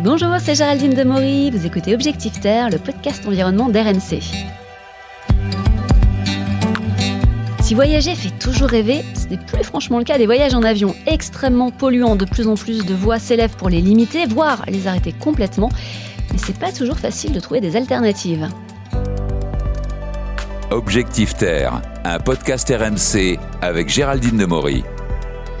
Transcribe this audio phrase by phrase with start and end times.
[0.00, 4.22] Bonjour, c'est Géraldine Demory, vous écoutez Objectif Terre, le podcast environnement d'RMC.
[7.60, 10.94] Si voyager fait toujours rêver, ce n'est plus franchement le cas des voyages en avion
[11.06, 12.16] extrêmement polluants.
[12.16, 15.68] De plus en plus de voix s'élèvent pour les limiter, voire les arrêter complètement.
[16.32, 18.48] Mais c'est pas toujours facile de trouver des alternatives.
[20.70, 24.84] Objectif Terre, un podcast RMC avec Géraldine Demory.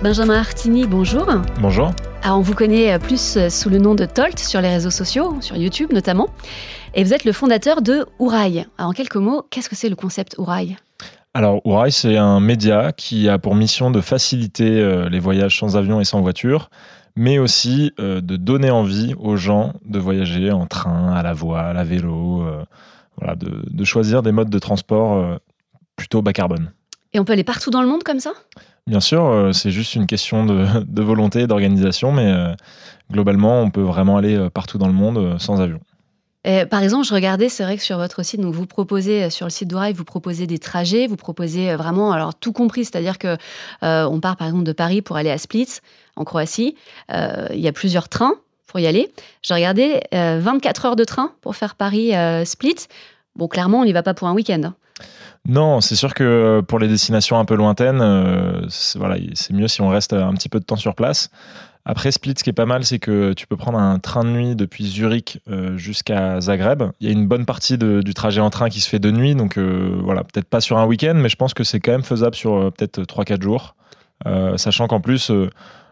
[0.02, 1.26] Benjamin Artini, bonjour.
[1.60, 1.92] Bonjour.
[2.24, 5.56] Alors, on vous connaît plus sous le nom de Tolt sur les réseaux sociaux, sur
[5.56, 6.28] YouTube notamment.
[6.94, 8.66] Et vous êtes le fondateur de Ourail.
[8.78, 10.76] En quelques mots, qu'est-ce que c'est le concept Ourail
[11.34, 15.78] alors, Ourail, c'est un média qui a pour mission de faciliter euh, les voyages sans
[15.78, 16.68] avion et sans voiture,
[17.16, 21.78] mais aussi euh, de donner envie aux gens de voyager en train, à la voile,
[21.78, 22.62] à vélo, euh,
[23.16, 25.38] voilà, de, choisir des modes de transport
[25.96, 26.70] plutôt bas carbone.
[27.14, 28.32] Et on peut aller partout dans le monde comme ça?
[28.86, 32.32] Bien sûr, c'est juste une question de, de volonté d'organisation, mais
[33.10, 35.80] globalement, on peut vraiment aller partout dans le monde sans avion
[36.70, 39.46] par exemple, je regardais, c'est vrai que sur votre site, donc vous proposez euh, sur
[39.46, 43.18] le site d'Ourail, vous proposez des trajets, vous proposez euh, vraiment, alors tout compris, c'est-à-dire
[43.18, 43.36] que
[43.84, 45.68] euh, on part par exemple de Paris pour aller à Split,
[46.16, 46.76] en Croatie.
[47.08, 48.34] il y a plusieurs trains
[48.66, 49.10] pour y aller.
[49.42, 52.86] J'ai regardé 24 heures de train pour faire Paris-Split.
[53.34, 54.72] bon, clairement, on n'y va pas pour un week-end.
[55.48, 57.98] Non, c'est sûr que pour les destinations un peu lointaines,
[58.96, 61.30] voilà, c'est mieux si on reste un petit peu de temps sur place.
[61.84, 64.28] Après, Split, ce qui est pas mal, c'est que tu peux prendre un train de
[64.28, 66.84] nuit depuis Zurich euh, jusqu'à Zagreb.
[67.00, 69.34] Il y a une bonne partie du trajet en train qui se fait de nuit,
[69.34, 72.04] donc euh, voilà, peut-être pas sur un week-end, mais je pense que c'est quand même
[72.04, 73.74] faisable sur euh, peut-être 3-4 jours.
[74.56, 75.30] Sachant qu'en plus,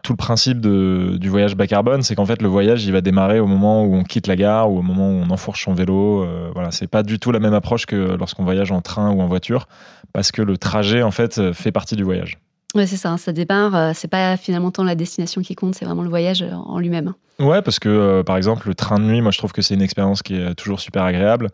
[0.03, 3.39] tout le principe du voyage bas carbone, c'est qu'en fait, le voyage, il va démarrer
[3.39, 6.25] au moment où on quitte la gare ou au moment où on enfourche son vélo.
[6.53, 9.27] voilà, c'est pas du tout la même approche que lorsqu'on voyage en train ou en
[9.27, 9.67] voiture,
[10.13, 12.37] parce que le trajet, en fait, fait partie du voyage.
[12.73, 13.75] Ouais, c'est ça, ça démarre.
[13.75, 16.79] Euh, c'est pas finalement tant la destination qui compte, c'est vraiment le voyage euh, en
[16.79, 17.13] lui-même.
[17.39, 19.73] Ouais, parce que euh, par exemple, le train de nuit, moi je trouve que c'est
[19.73, 21.49] une expérience qui est toujours super agréable.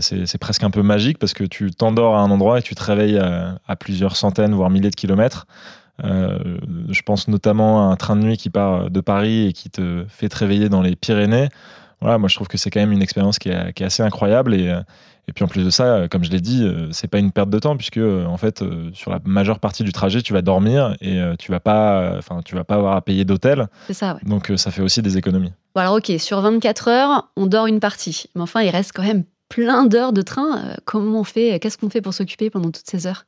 [0.00, 2.82] c'est presque un peu magique parce que tu t'endors à un endroit et tu te
[2.82, 5.46] réveilles à, plusieurs centaines, voire milliers de kilomètres.
[6.02, 10.04] Je pense notamment à un train de nuit qui part de Paris et qui te
[10.08, 11.48] fait te réveiller dans les Pyrénées.
[12.00, 14.02] Voilà, moi je trouve que c'est quand même une expérience qui est, qui est assez
[14.02, 14.74] incroyable et
[15.26, 17.48] et puis en plus de ça, comme je l'ai dit, euh, c'est pas une perte
[17.48, 20.42] de temps puisque euh, en fait euh, sur la majeure partie du trajet, tu vas
[20.42, 23.68] dormir et tu vas pas, enfin tu vas pas avoir à payer d'hôtel.
[23.86, 24.14] C'est ça.
[24.14, 24.20] Ouais.
[24.28, 25.52] Donc ça fait aussi des économies.
[25.74, 29.02] Bon alors ok, sur 24 heures, on dort une partie, mais enfin il reste quand
[29.02, 30.74] même plein d'heures de train.
[30.84, 33.24] Comment on fait Qu'est-ce qu'on fait pour s'occuper pendant toutes ces heures?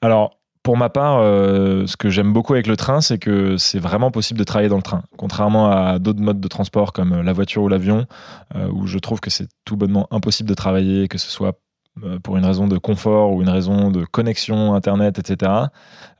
[0.00, 3.78] Alors pour ma part, euh, ce que j'aime beaucoup avec le train, c'est que c'est
[3.78, 5.02] vraiment possible de travailler dans le train.
[5.16, 8.06] Contrairement à d'autres modes de transport comme la voiture ou l'avion,
[8.54, 11.58] euh, où je trouve que c'est tout bonnement impossible de travailler, que ce soit
[12.04, 15.50] euh, pour une raison de confort ou une raison de connexion Internet, etc.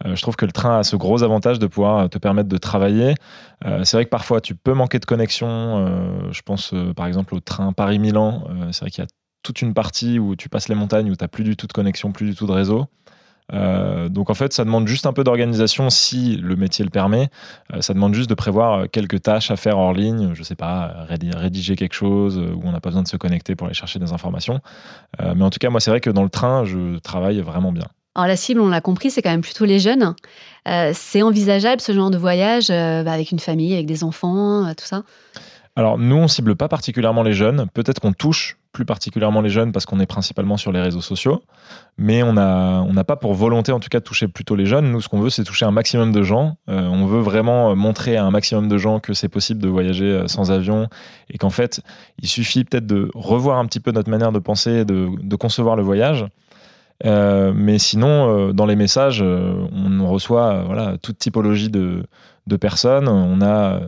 [0.05, 3.15] je trouve que le train a ce gros avantage de pouvoir te permettre de travailler.
[3.63, 5.87] c'est vrai que parfois tu peux manquer de connexion.
[6.33, 8.45] je pense par exemple au train Paris-Milan.
[8.73, 9.11] c'est vrai qu'il y a
[9.43, 11.73] toute une partie où tu passes les montagnes où tu n'as plus du tout de
[11.73, 12.87] connexion, plus du tout de réseau.
[13.53, 17.29] Euh, donc en fait, ça demande juste un peu d'organisation si le métier le permet.
[17.73, 20.33] Euh, ça demande juste de prévoir quelques tâches à faire hors ligne.
[20.35, 23.67] Je sais pas, rédiger quelque chose où on n'a pas besoin de se connecter pour
[23.67, 24.61] aller chercher des informations.
[25.21, 27.73] Euh, mais en tout cas, moi, c'est vrai que dans le train, je travaille vraiment
[27.73, 27.87] bien.
[28.17, 30.15] Alors la cible, on l'a compris, c'est quand même plutôt les jeunes.
[30.93, 35.05] c'est envisageable ce genre de voyage bah, avec une famille, avec des enfants, tout ça?
[35.77, 37.67] Alors nous, on cible pas particulièrement les jeunes.
[37.73, 41.43] Peut-être qu'on touche plus particulièrement les jeunes parce qu'on est principalement sur les réseaux sociaux,
[41.99, 44.91] mais on n'a on pas pour volonté en tout cas de toucher plutôt les jeunes.
[44.91, 46.57] Nous, ce qu'on veut, c'est toucher un maximum de gens.
[46.69, 50.05] Euh, on veut vraiment montrer à un maximum de gens que c'est possible de voyager
[50.05, 50.89] euh, sans avion
[51.31, 51.81] et qu'en fait,
[52.19, 55.77] il suffit peut-être de revoir un petit peu notre manière de penser, de, de concevoir
[55.77, 56.27] le voyage.
[57.07, 62.07] Euh, mais sinon, dans les messages, on reçoit voilà, toute typologie de,
[62.59, 63.09] personnes.
[63.09, 63.81] On a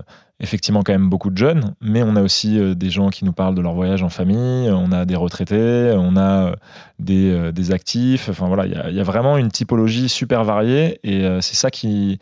[0.43, 3.33] effectivement quand même beaucoup de jeunes, mais on a aussi euh, des gens qui nous
[3.33, 6.57] parlent de leur voyage en famille, on a des retraités, on a euh,
[6.99, 8.29] des, euh, des actifs.
[8.29, 12.19] Enfin voilà, il y, a vraiment une typologie super variée et c'est ça qui,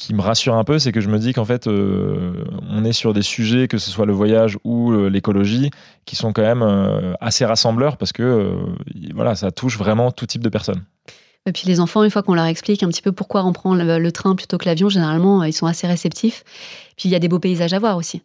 [0.00, 3.12] qui me rassure un peu, c'est que je me dis qu'en fait, on est sur
[3.12, 5.70] des sujets, que ce soit le voyage ou l'écologie,
[6.06, 8.56] qui sont quand même assez rassembleurs parce que
[9.14, 10.82] voilà, ça touche vraiment tout type de personnes.
[11.46, 13.74] Et puis les enfants, une fois qu'on leur explique un petit peu pourquoi on prend
[13.74, 16.44] le, train plutôt que l'avion, généralement, ils sont assez réceptifs.
[16.98, 18.22] Puis il y a des beaux paysages à voir aussi.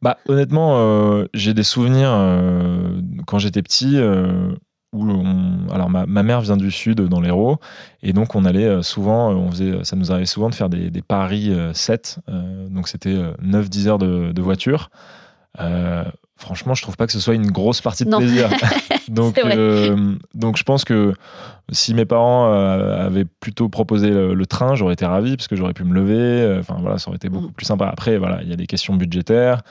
[0.00, 3.96] Bah, honnêtement, euh, j'ai des souvenirs euh, quand j'étais petit.
[5.04, 7.58] Euh, alors ma, mère vient du sud dans l'Hérault
[8.02, 11.52] et donc on allait souvent on faisait ça nous arrivait souvent de faire des, paris
[11.72, 12.18] 7
[12.70, 14.90] donc c'était 9 10 heures de voiture
[15.60, 16.04] Euh,
[16.36, 18.18] franchement, je trouve pas que ce soit une grosse partie de Non.
[18.18, 18.48] plaisir.
[19.08, 21.14] donc, euh, donc, je pense que
[21.72, 25.56] si mes parents euh, avaient plutôt proposé le, le train, j'aurais été ravi parce que
[25.56, 26.58] j'aurais pu me lever.
[26.60, 27.52] Enfin voilà, ça aurait été beaucoup Mm.
[27.52, 27.86] plus sympa.
[27.88, 29.62] Après, voilà, il y a des questions budgétaires,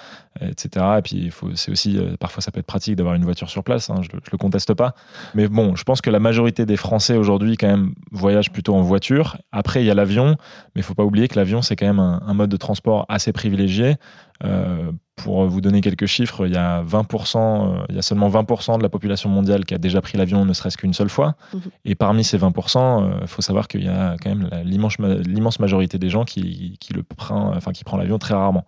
[0.42, 0.86] etc.
[0.98, 3.90] Et puis, c'est aussi euh, parfois ça peut être pratique d'avoir une voiture sur place.
[3.90, 4.94] hein, je, le- je le conteste pas.
[5.36, 8.82] Mais bon, je pense que la majorité des Français aujourd'hui quand même voyagent plutôt en
[8.82, 9.38] voiture.
[9.54, 10.36] Après, il y a l'avion,
[10.76, 13.06] mais il faut pas oublier que l'avion c'est quand même un, un mode de transport
[13.08, 13.96] assez privilégié.
[14.44, 18.30] Euh, pour vous donner quelques chiffres, il y a 20%, euh, il y a seulement
[18.30, 21.36] 20% de la population mondiale qui a déjà pris l'avion ne serait-ce qu'une seule fois.
[21.54, 21.62] Mhm.
[21.86, 25.60] Et parmi ces 20%, il faut savoir qu'il y a quand même l'immense ma- l'immense
[25.60, 28.66] majorité des gens qui, qui le prend, enfin qui prend l'avion très rarement.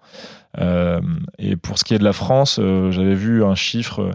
[0.59, 1.01] Euh,
[1.37, 4.11] et pour ce qui est de la France, euh, j'avais vu un chiffre euh,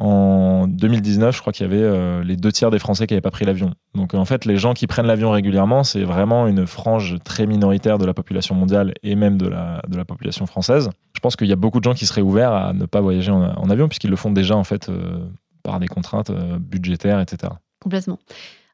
[0.00, 3.20] en 2019, je crois qu'il y avait euh, les deux tiers des Français qui n'avaient
[3.20, 3.72] pas pris l'avion.
[3.94, 7.98] Donc en fait, les gens qui prennent l'avion régulièrement, c'est vraiment une frange très minoritaire
[7.98, 10.90] de la population mondiale et même de la, population française.
[11.14, 13.32] Je pense qu'il y a beaucoup de gens qui seraient ouverts à ne pas voyager
[13.32, 15.28] en, avion puisqu'ils le font déjà en fait euh,
[15.64, 17.52] par des contraintes euh, budgétaires, etc.
[17.80, 18.18] Complètement.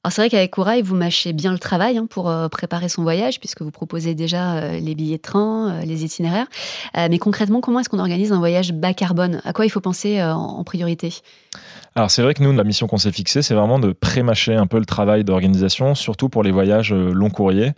[0.04, 3.02] Alors c'est vrai qu'avec Corail, vous mâchez bien le travail hein, pour euh, préparer son
[3.02, 6.46] voyage, puisque vous proposez déjà euh, les billets de train, euh, les itinéraires.
[6.94, 9.40] Mais concrètement, comment est-ce qu'on organise un voyage bas carbone?
[9.46, 11.14] À quoi il faut penser en priorité?
[11.94, 14.66] Alors c'est vrai que nous, la mission qu'on s'est fixée, c'est vraiment de pré-mâcher un
[14.66, 17.72] peu le travail d'organisation, surtout pour les voyages long courriers.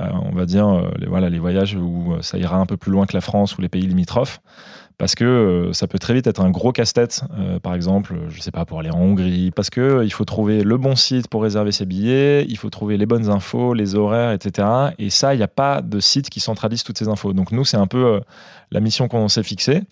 [0.00, 3.06] Euh, on va dire les, voilà, les voyages où ça ira un peu plus loin
[3.06, 4.40] que la France ou les pays limitrophes.
[4.98, 8.40] Parce que euh, ça peut très vite être un gros casse-tête, euh, par exemple, je
[8.40, 11.42] sais pas, pour aller en Hongrie, parce que euh, faut trouver le bon site pour
[11.42, 14.66] réserver ses billets, il faut trouver les bonnes infos, les horaires, etc.
[14.98, 17.34] Et ça, il n'y a pas de site qui centralise toutes ces infos.
[17.34, 18.22] Donc nous, c'est un peu
[18.70, 19.82] la mission qu'on s'est fixée.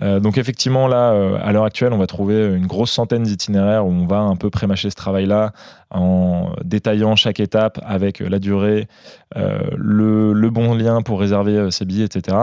[0.00, 3.86] Euh, donc effectivement, là, euh, à l'heure actuelle, on va trouver une grosse centaine d'itinéraires
[3.86, 5.52] où on va un peu prémâcher ce travail-là
[5.90, 8.88] en détaillant chaque étape avec la durée,
[9.36, 12.36] euh, le, bon lien pour réserver euh, ses billets, etc.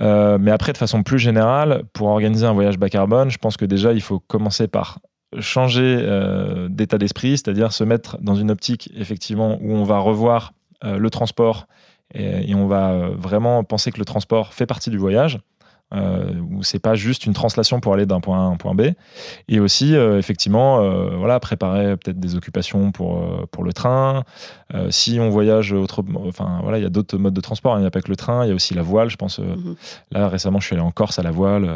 [0.00, 3.56] Euh, mais après, de façon plus générale, pour organiser un voyage bas carbone, je pense
[3.56, 5.00] que déjà, il faut commencer par
[5.38, 10.52] changer euh, d'état d'esprit, c'est-à-dire se mettre dans une optique, effectivement, où on va revoir
[10.84, 11.66] euh, le transport
[12.12, 15.38] et, on va euh, vraiment penser que le transport fait partie du voyage.
[15.92, 18.76] Euh, où c'est pas juste une translation pour aller d'un point A à un point
[18.76, 18.92] B
[19.48, 24.22] et aussi euh, effectivement euh, voilà préparer peut-être des occupations pour euh, pour le train
[24.90, 27.78] si on voyage autre enfin voilà il y a d'autres modes de transport hein.
[27.78, 29.40] il n'y a pas que le train il y a aussi la voile je pense
[29.60, 29.76] Mhm.
[30.12, 31.68] Là, récemment, je suis allé en Corse à la voile.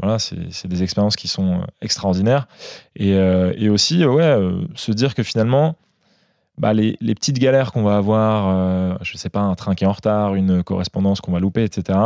[0.00, 2.48] voilà, c'est des expériences qui sont extraordinaires.
[2.96, 4.36] Et, et aussi, ouais,
[4.74, 5.76] se dire que finalement,
[6.58, 9.86] bah, les, petites galères qu'on va avoir, euh, je sais pas, un train qui est
[9.86, 11.98] en retard, une correspondance qu'on va louper, etc.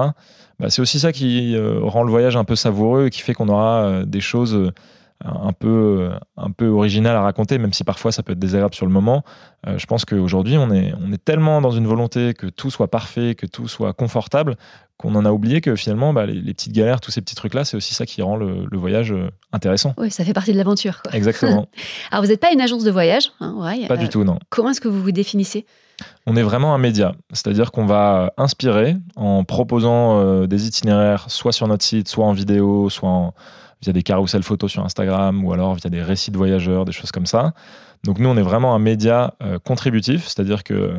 [0.59, 3.35] Bah, c'est aussi ça qui euh, rend le voyage un peu savoureux et qui fait
[3.35, 4.73] qu'on aura euh, des choses
[5.25, 5.69] un peu,
[6.13, 8.93] euh, un peu originales à raconter, même si parfois ça peut être désagréable sur le
[8.93, 9.25] moment.
[9.67, 12.89] Euh, je pense qu'aujourd'hui, on est, on est tellement dans une volonté que tout soit
[12.91, 14.57] parfait, que tout soit confortable,
[14.99, 17.65] qu'on en a oublié que finalement, bah, les, les petites galères, tous ces petits trucs-là,
[17.65, 19.95] c'est aussi ça qui rend le, le voyage euh, intéressant.
[19.99, 21.03] Oui, ça fait partie de l'aventure.
[21.13, 21.69] Exactement.
[22.11, 24.39] Alors vous n'êtes pas une agence de voyage, hein, ouais, Pas euh, du tout, non.
[24.51, 25.67] Comment est-ce que vous vous définissez?
[26.27, 31.53] On est vraiment un média, c'est-à-dire qu'on va inspirer en proposant euh, des itinéraires, soit
[31.53, 33.35] sur notre site, soit en vidéo, soit en-
[33.83, 37.13] via des carousels photos sur Instagram, ou alors via des récits de voyageurs, des choses
[37.13, 37.53] comme ça.
[38.05, 40.95] Donc nous, on est vraiment un média euh, contributif, c'est-à-dire que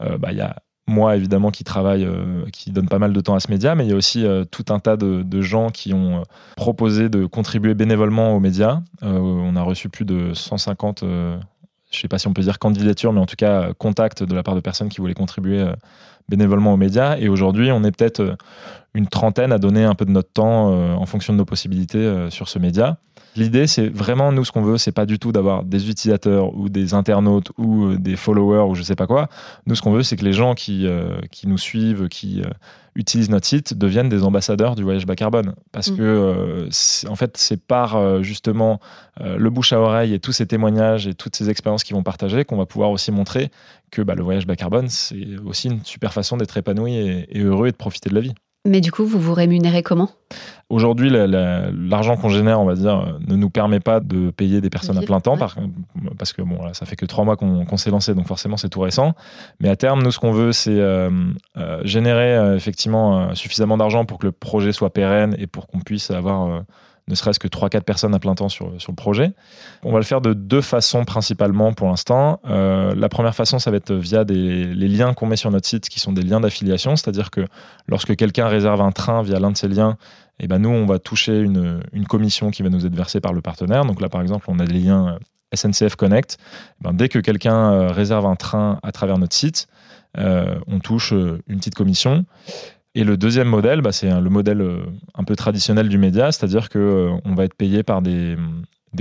[0.00, 3.20] euh, bah, il y a moi évidemment qui travaille, euh, qui donne pas mal de
[3.20, 5.92] temps à ce média, mais il y a aussi tout un tas de, gens qui
[5.92, 6.24] ont
[6.56, 8.80] proposé de contribuer bénévolement aux médias.
[9.02, 11.38] On a reçu plus de 150 euh,
[11.90, 14.34] je sais pas si on peut dire candidature, mais en tout cas euh, contact de
[14.34, 15.66] la part de personnes qui voulaient contribuer
[16.28, 17.16] bénévolement aux médias.
[17.18, 18.36] Et aujourd'hui, on est peut-être
[18.94, 21.98] une trentaine à donner un peu de notre temps euh, en fonction de nos possibilités
[21.98, 22.98] euh, sur ce média.
[23.36, 26.68] L'idée, c'est vraiment, nous, ce qu'on veut, c'est pas du tout d'avoir des utilisateurs ou
[26.68, 29.28] des internautes ou euh, des followers ou je sais pas quoi.
[29.66, 32.42] Nous, ce qu'on veut, c'est que les gens qui, euh, qui nous suivent, qui
[32.96, 35.54] utilisent notre site, deviennent des ambassadeurs du voyage bas carbone.
[35.70, 35.96] Parce Mm.
[35.96, 36.68] que,
[37.08, 38.80] en fait, c'est par justement
[39.20, 42.44] le bouche à oreille et tous ces témoignages et toutes ces expériences qu'ils vont partager
[42.44, 43.50] qu'on va pouvoir aussi montrer
[43.92, 47.42] que bah, le voyage bas carbone, c'est aussi une super façon d'être épanoui et, et
[47.42, 48.34] heureux et de profiter de la vie.
[48.68, 50.10] Mais du coup, vous vous rémunérez comment?
[50.68, 54.30] Aujourd'hui, la- la- l'argent qu'on génère, on va dire, euh, ne nous permet pas de
[54.30, 55.38] payer des personnes à plein temps, ouais.
[55.38, 55.56] par-
[56.18, 58.68] parce que bon, là, ça fait que trois mois qu'on s'est lancé, donc forcément c'est
[58.68, 59.14] tout récent.
[59.60, 61.08] Mais à terme, nous, ce qu'on veut, c'est euh,
[61.56, 65.80] euh, générer euh, effectivement suffisamment d'argent pour que le projet soit pérenne et pour qu'on
[65.80, 66.62] puisse avoir
[67.08, 69.32] ne serait-ce que 3-4 personnes à plein temps sur, sur le projet.
[69.82, 72.40] On va le faire de deux façons principalement pour l'instant.
[72.48, 75.88] Euh, la première façon, ça va être via les liens qu'on met sur notre site,
[75.88, 77.46] qui sont des liens d'affiliation, c'est-à-dire que
[77.86, 79.96] lorsque quelqu'un réserve un train via l'un de ces liens,
[80.38, 83.32] eh ben nous, on va toucher une, une commission qui va nous être versée par
[83.32, 83.84] le partenaire.
[83.84, 86.36] Donc là, par exemple, on a des liens euh, SNCF Connect.
[86.80, 89.66] Eh ben, dès que quelqu'un euh, réserve un train à travers notre site,
[90.16, 92.24] on touche une petite commission.
[92.98, 94.80] Et le deuxième modèle, bah, c'est le modèle euh,
[95.14, 98.36] un peu traditionnel du média, c'est-à-dire que euh, va être payé par des,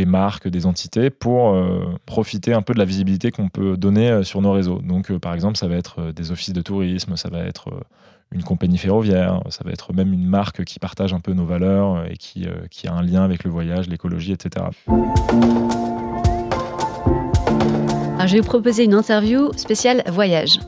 [0.06, 4.40] marques, des entités pour euh, profiter un peu de la visibilité qu'on peut donner sur
[4.44, 4.84] nos réseaux.
[4.84, 7.72] Donc, par exemple, ça va être des offices de tourisme, ça va être
[8.32, 12.06] une compagnie ferroviaire, ça va être même une marque qui partage un peu nos valeurs
[12.06, 12.46] et qui,
[12.88, 14.64] a un lien avec le voyage, l'écologie, etc.
[18.20, 20.60] Je vais vous proposer une interview spéciale voyage.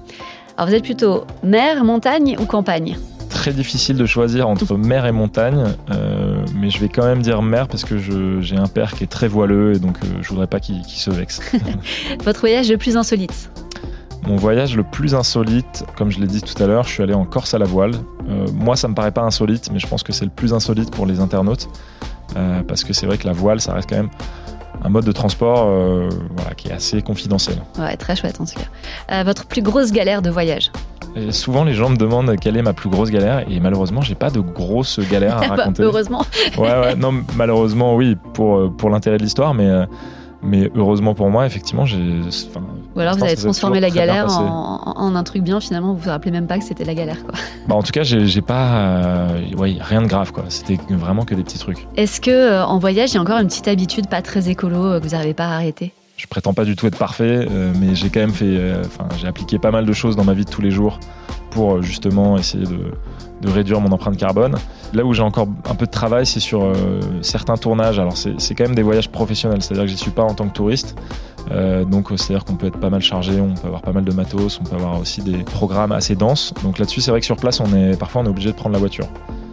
[0.57, 2.97] Alors vous êtes plutôt mer, montagne ou campagne?
[3.39, 7.41] Très difficile de choisir entre mer et montagne, euh, mais je vais quand même dire
[7.41, 7.97] mer parce que
[8.41, 11.09] j'ai un père qui est très voileux et donc euh, je voudrais pas qu'il se
[11.09, 11.39] vexe.
[12.25, 13.49] Votre voyage le plus insolite
[14.27, 17.13] mon voyage le plus insolite, comme je l'ai dit tout à l'heure, je suis allé
[17.13, 17.93] en Corse à la voile.
[18.27, 20.91] Euh, moi, ça me paraît pas insolite, mais je pense que c'est le plus insolite
[20.91, 21.69] pour les internautes,
[22.67, 24.09] parce que c'est vrai que la voile, ça reste quand même
[24.83, 27.57] un mode de transport euh, voilà, qui est assez confidentiel.
[27.77, 29.23] Ouais, très chouette en tout cas.
[29.23, 30.71] Votre plus grosse galère de voyage
[31.15, 34.15] et souvent, les gens me demandent quelle est ma plus grosse galère, et malheureusement, j'ai
[34.15, 35.83] pas de grosse galère à bah, raconter.
[35.83, 36.25] heureusement.
[36.57, 39.69] ouais, ouais, non, malheureusement, oui, pour, euh, pour l'intérêt de l'histoire, mais
[40.41, 41.97] mais heureusement pour moi, effectivement, j'ai.
[42.95, 46.31] Ou alors vous avez transformé la galère en, un truc bien, finalement, vous vous rappelez
[46.31, 47.23] même pas que c'était la galère.
[47.23, 47.33] Quoi.
[47.67, 48.67] Bah, en tout cas, j'ai pas.
[48.75, 50.45] Euh, rien de grave, quoi.
[50.49, 51.87] C'était vraiment que des petits trucs.
[51.97, 54.85] Est-ce que euh, en voyage, il y a encore une petite habitude pas très écolo
[54.85, 57.47] euh, que vous n'arrivez pas à arrêter Je prétends pas du tout être parfait,
[57.79, 58.73] mais j'ai quand même fait.
[58.85, 60.99] Enfin, j'ai appliqué pas mal de choses dans ma vie de tous les jours
[61.49, 64.55] pour justement essayer de, réduire mon empreinte carbone.
[64.93, 67.99] Là où j'ai encore un peu de travail, c'est sur euh, certains tournages.
[67.99, 70.53] Alors c'est quand même des voyages professionnels, c'est-à-dire que j'y suis pas en tant que
[70.53, 70.95] touriste.
[71.51, 74.11] Euh, donc c'est-à-dire qu'on peut être pas mal chargé, on peut avoir pas mal de
[74.11, 76.53] matos, on peut avoir aussi des programmes assez denses.
[76.63, 78.73] Donc là-dessus, c'est vrai que sur place, on est parfois on est obligé de prendre
[78.73, 79.07] la voiture.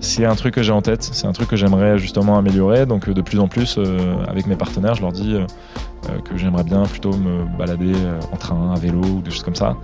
[0.06, 2.86] C'est un truc que j'ai en tête, c'est un truc que j'aimerais justement améliorer.
[2.86, 5.36] Donc de plus en plus, euh, avec mes partenaires, je leur dis
[6.24, 7.92] que j'aimerais bien plutôt me balader
[8.32, 9.76] en train, à vélo ou des choses comme ça.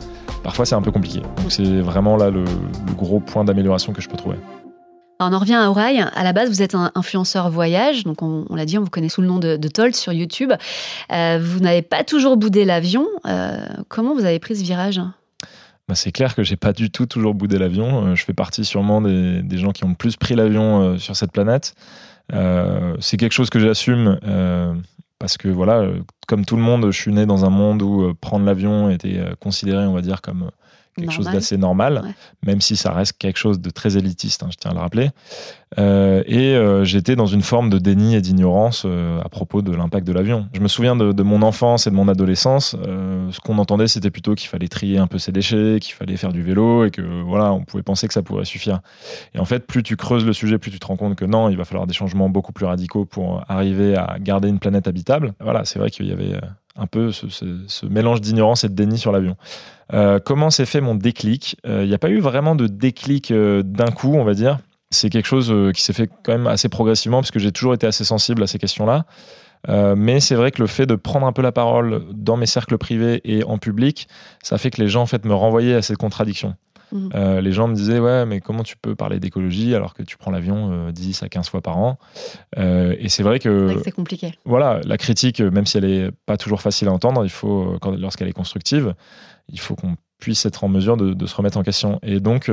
[0.44, 1.22] Parfois, c'est un peu compliqué.
[1.48, 2.44] C'est vraiment là le,
[2.96, 4.36] gros point d'amélioration que je peux trouver
[5.24, 6.04] on en revient à Aurail.
[6.16, 9.08] À la base, vous êtes un influenceur voyage, donc on, l'a dit, on vous connaît
[9.08, 10.52] sous le nom de, de Tolt sur YouTube.
[11.12, 13.06] Euh, vous n'avez pas toujours boudé l'avion.
[13.28, 15.00] Euh, comment vous avez pris ce virage?
[15.92, 18.06] Bah, c'est clair que j'ai pas du tout toujours boudé l'avion.
[18.06, 21.32] Euh, je fais partie sûrement des, gens qui ont le plus pris l'avion sur cette
[21.32, 21.74] planète.
[22.30, 24.18] c'est quelque chose que j'assume
[25.18, 25.86] parce que voilà,
[26.26, 29.84] comme tout le monde, je suis né dans un monde où prendre l'avion était considéré,
[29.84, 30.50] on va dire, comme
[30.96, 34.56] quelque chose d'assez normal, même si ça reste quelque chose de très élitiste, hein, je
[34.56, 35.10] tiens à le rappeler.
[35.78, 39.72] Euh, et euh, j'étais dans une forme de déni et d'ignorance euh, à propos de
[39.74, 40.48] l'impact de l'avion.
[40.52, 42.76] Je me souviens de, mon enfance et de mon adolescence.
[42.76, 46.32] ce qu'on entendait, c'était plutôt qu'il fallait trier un peu ses déchets, qu'il fallait faire
[46.32, 48.80] du vélo et que voilà, on pouvait penser que ça pourrait suffire.
[49.34, 51.48] Et en fait, plus tu creuses le sujet, plus tu te rends compte que non,
[51.48, 55.32] il va falloir des changements beaucoup plus radicaux pour arriver à garder une planète habitable.
[55.40, 56.38] Voilà, c'est vrai qu'il y avait
[56.76, 59.36] un peu ce, mélange d'ignorance et de déni sur l'avion.
[59.92, 61.56] Euh, comment s'est fait mon déclic?
[61.64, 64.58] Il n'y a pas eu vraiment de déclic d'un coup, on va dire
[64.92, 67.74] c'est quelque chose euh, qui s'est fait quand même assez progressivement parce que j'ai toujours
[67.74, 69.06] été assez sensible à ces questions-là.
[69.68, 72.46] Euh, mais c'est vrai que le fait de prendre un peu la parole dans mes
[72.46, 74.08] cercles privés et en public,
[74.42, 76.54] ça fait que les gens en fait me renvoyaient à cette contradiction.
[76.92, 77.08] Mmh.
[77.14, 80.16] Euh, les gens me disaient ouais mais comment tu peux parler d'écologie alors que tu
[80.16, 81.98] prends l'avion 10 à 15 fois par an?
[82.56, 86.60] Et c'est vrai que c'est compliqué voilà la critique même si elle est pas toujours
[86.60, 88.94] facile à entendre il faut lorsqu'elle est constructive
[89.48, 92.48] il faut qu'on puisse être en mesure de, de, se remettre en question et donc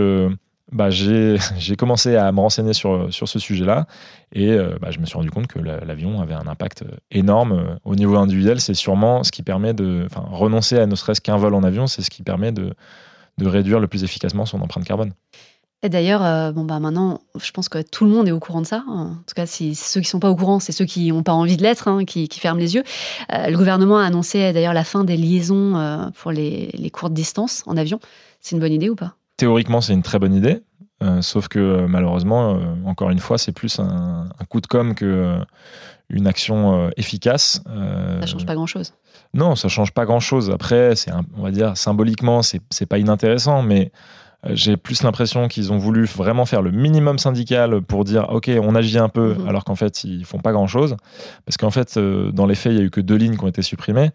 [0.72, 3.88] bah, j'ai commencé à me renseigner sur, sur ce sujet-là
[4.34, 7.80] et euh, bah, je me suis rendu compte que l'avion avait un impact énorme.
[7.84, 11.54] Au niveau individuel, c'est sûrement ce qui permet de renoncer à ne serait-ce qu'un vol
[11.56, 12.74] en avion, c'est ce qui permet de,
[13.40, 15.14] de réduire le plus efficacement son empreinte carbone.
[15.82, 18.62] Et d'ailleurs, euh, bon bah maintenant, je pense que tout le monde est au courant
[18.62, 18.84] de ça.
[18.88, 21.32] En tout cas, si ceux qui sont pas au courant, c'est ceux qui n'ont pas
[21.32, 22.84] envie de l'être, hein, qui, qui, ferment les yeux.
[23.32, 27.64] Euh, le gouvernement a annoncé d'ailleurs la fin des liaisons pour les, les courtes distances
[27.66, 28.00] en avion.
[28.42, 29.16] C'est une bonne idée ou pas?
[29.38, 30.62] Théoriquement, c'est une très bonne idée.
[31.02, 34.96] Euh, sauf que euh, malheureusement, euh, encore une fois, c'est plus un, coup de com
[34.96, 35.38] que
[36.10, 37.62] une action efficace.
[37.68, 38.94] ça change pas grand-chose.
[39.36, 40.50] Non, ça change pas grand-chose.
[40.50, 43.92] Après, c'est on va dire symboliquement, c'est pas inintéressant, mais
[44.48, 48.74] j'ai plus l'impression qu'ils ont voulu vraiment faire le minimum syndical pour dire ok, on
[48.74, 49.48] agit un peu, mhm.
[49.48, 50.96] alors qu'en fait ils font pas grand-chose,
[51.46, 53.50] parce qu'en fait dans les faits il y a eu que deux lignes qui ont
[53.50, 54.10] été supprimées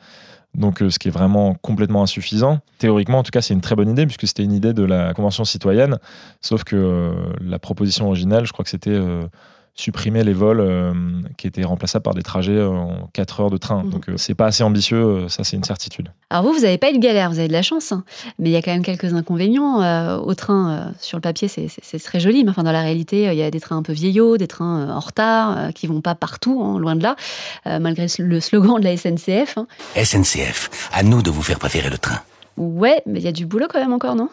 [0.54, 2.60] donc euh, ce qui est vraiment complètement insuffisant.
[2.78, 5.12] Théoriquement, en tout cas, c'est une très bonne idée, puisque c'était une idée de la
[5.14, 5.98] Convention citoyenne,
[6.40, 9.26] sauf que euh, la proposition originale, je crois que c'était euh,
[9.76, 10.92] supprimer les vols euh,
[11.36, 13.82] qui étaient remplaçables par des trajets en 4 heures de train.
[13.82, 13.90] Mhm.
[13.90, 16.10] Donc euh, c'est pas assez ambitieux, euh, ça c'est une certitude.
[16.30, 18.04] Alors vous, vous n'avez pas eu de galère, vous avez de la chance, hein.
[18.38, 19.64] mais il y a quand même quelques inconvénients.
[20.18, 23.42] au train, sur le papier, c'est très joli, mais enfin dans la réalité, il y
[23.42, 26.78] a des trains un peu vieillots, des trains en retard, qui vont pas partout, hein,
[26.78, 27.16] loin de là,
[27.64, 29.58] malgré le slogan de la SNCF.
[29.58, 29.66] Hein.
[29.96, 32.20] SNCF, à nous de vous faire préférer le train.
[32.56, 34.28] Ouais, mais il y a du boulot quand même encore, non?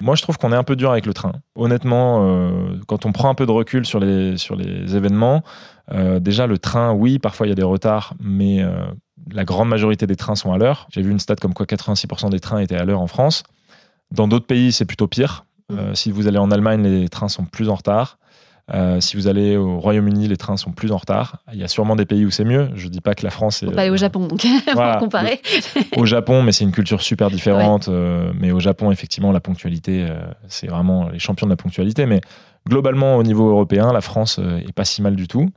[0.00, 1.32] Moi, je trouve qu'on est un peu dur avec le train.
[1.54, 5.42] Honnêtement, euh, quand on prend un peu de recul sur les, sur les événements,
[5.92, 8.84] euh, déjà le train, oui, parfois il y a des retards, mais euh,
[9.32, 10.86] la grande majorité des trains sont à l'heure.
[10.90, 13.42] J'ai vu une stat comme quoi 86% des trains étaient à l'heure en France.
[14.10, 15.44] Dans d'autres pays, c'est plutôt pire.
[15.72, 18.18] Euh, si vous allez en Allemagne, les trains sont plus en retard.
[18.72, 21.38] Euh, si vous allez au Royaume-Uni, les trains sont plus en retard.
[21.52, 22.68] Il y a sûrement des pays où c'est mieux.
[22.76, 23.66] Je dis pas que la France est.
[23.68, 24.92] On va aller au Japon, donc Voilà.
[24.94, 25.40] pour comparer.
[25.96, 27.88] au Japon, mais c'est une culture super différente.
[27.88, 32.06] euh, mais au Japon, effectivement, la ponctualité, euh, c'est vraiment les champions de la ponctualité.
[32.06, 32.20] Mais
[32.68, 35.50] globalement, au niveau européen, la France euh, est pas si mal du tout.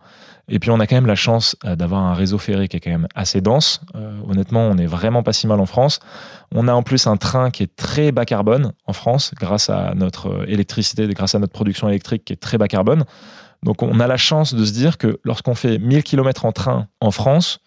[0.49, 2.79] Et puis, on a quand même la chance euh, d'avoir un réseau ferré qui est
[2.79, 3.81] quand même assez dense.
[3.95, 5.99] Euh, honnêtement, on n'est vraiment pas si mal en France.
[6.53, 9.93] On a en plus un train qui est très bas carbone en France, grâce à
[9.95, 13.05] notre euh, électricité, grâce à notre production électrique qui est très bas carbone.
[13.63, 16.87] Donc, on a la chance de se dire que lorsqu'on fait 1000 km en train
[16.99, 17.59] en France,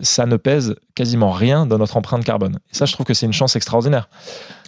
[0.00, 2.58] ça ne pèse quasiment rien dans notre empreinte carbone.
[2.70, 4.08] Et ça, je trouve que c'est une chance extraordinaire.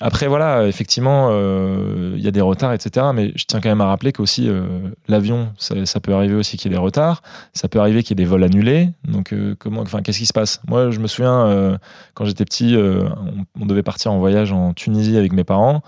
[0.00, 3.06] Après, voilà, effectivement, euh, il y a des retards, etc.
[3.14, 4.62] Mais je tiens quand même à rappeler qu'aussi, euh,
[5.06, 7.22] l'avion, ça, peut arriver aussi qu'il y ait des retards.
[7.52, 8.90] Ça peut arriver qu'il y ait des vols annulés.
[9.04, 10.60] Donc, euh, comment, enfin, qu'est-ce qui se passe?
[10.66, 11.78] Moi, je me souviens, euh,
[12.14, 13.08] quand j'étais petit, euh,
[13.56, 15.82] on, on devait partir en voyage en Tunisie avec mes parents.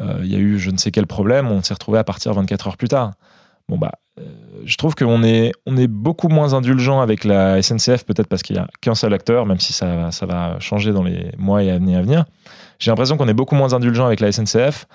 [0.00, 1.50] Euh, Il y a eu je ne sais quel problème.
[1.50, 3.12] On s'est retrouvé à partir 24 heures plus tard.
[3.68, 4.22] Bon, bah, euh,
[4.66, 8.56] je trouve qu'on est, on est beaucoup moins indulgent avec la SNCF, peut-être parce qu'il
[8.56, 11.70] n'y a qu'un seul acteur, même si ça, ça va changer dans les mois et
[11.70, 12.24] années à venir.
[12.78, 14.86] J'ai l'impression qu'on est beaucoup moins indulgent avec la SNCF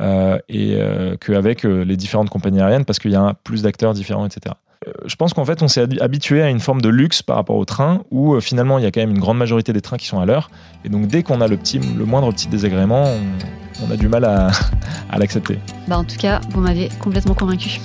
[0.00, 3.94] euh, et euh, qu'avec euh, les différentes compagnies aériennes parce qu'il y a plus d'acteurs
[3.94, 4.54] différents, etc.
[4.86, 7.36] Euh, Je pense qu'en fait, on s'est habi- habitué à une forme de luxe par
[7.36, 9.80] rapport au train où euh, finalement il y a quand même une grande majorité des
[9.80, 10.50] trains qui sont à l'heure.
[10.84, 14.08] Et donc, dès qu'on a le, petit, le moindre petit désagrément, on, on a du
[14.08, 14.50] mal à,
[15.10, 15.58] à l'accepter.
[15.88, 17.80] Bah, en tout cas, vous m'avez complètement convaincu.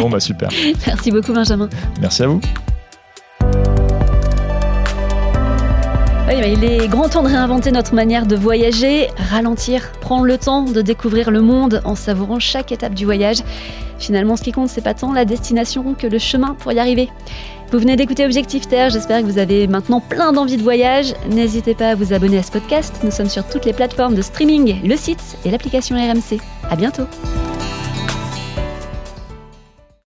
[0.00, 0.48] Bon, bah super.
[0.86, 1.68] Merci beaucoup, Benjamin.
[2.00, 2.40] Merci à vous.
[6.36, 10.82] Il est grand temps de réinventer notre manière de voyager, ralentir, prendre le temps de
[10.82, 13.38] découvrir le monde en savourant chaque étape du voyage.
[14.00, 17.08] Finalement, ce qui compte, c'est pas tant la destination que le chemin pour y arriver.
[17.70, 21.14] Vous venez d'écouter Objectif Terre, j'espère que vous avez maintenant plein d'envie de voyage.
[21.30, 24.22] N'hésitez pas à vous abonner à ce podcast, nous sommes sur toutes les plateformes de
[24.22, 26.40] streaming, le site et l'application RMC.
[26.68, 27.04] À bientôt